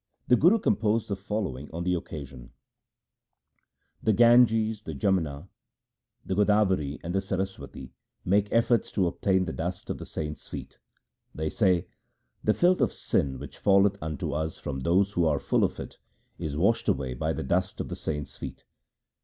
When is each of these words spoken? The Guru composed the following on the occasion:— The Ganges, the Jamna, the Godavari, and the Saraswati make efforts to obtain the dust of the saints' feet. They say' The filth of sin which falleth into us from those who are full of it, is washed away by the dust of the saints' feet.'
The 0.29 0.35
Guru 0.35 0.57
composed 0.57 1.09
the 1.09 1.15
following 1.15 1.69
on 1.71 1.83
the 1.83 1.93
occasion:— 1.93 2.53
The 4.01 4.13
Ganges, 4.13 4.81
the 4.81 4.95
Jamna, 4.95 5.47
the 6.25 6.33
Godavari, 6.33 6.97
and 7.03 7.13
the 7.13 7.21
Saraswati 7.21 7.93
make 8.25 8.51
efforts 8.51 8.91
to 8.93 9.05
obtain 9.05 9.45
the 9.45 9.53
dust 9.53 9.91
of 9.91 9.99
the 9.99 10.07
saints' 10.07 10.47
feet. 10.47 10.79
They 11.35 11.51
say' 11.51 11.85
The 12.43 12.55
filth 12.55 12.81
of 12.81 12.91
sin 12.91 13.37
which 13.37 13.59
falleth 13.59 14.01
into 14.01 14.33
us 14.33 14.57
from 14.57 14.79
those 14.79 15.11
who 15.11 15.25
are 15.27 15.37
full 15.37 15.63
of 15.63 15.79
it, 15.79 15.99
is 16.39 16.57
washed 16.57 16.89
away 16.89 17.13
by 17.13 17.31
the 17.31 17.43
dust 17.43 17.79
of 17.79 17.89
the 17.89 17.95
saints' 17.95 18.37
feet.' 18.37 18.65